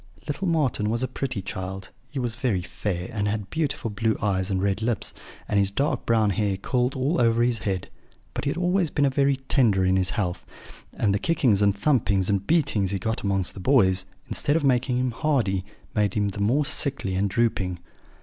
[0.27, 4.49] "Little Marten was a pretty child; he was very fair, and had beautiful blue eyes
[4.49, 5.13] and red lips,
[5.47, 7.87] and his dark brown hair curled all over his head;
[8.33, 10.43] but he had always been very tender in his health;
[10.91, 14.97] and the kickings and thumpings and beatings he got amongst the boys, instead of making
[14.97, 17.77] him hardy, made him the more sickly and drooping.